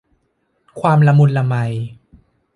[0.79, 1.55] ความละมุนละไม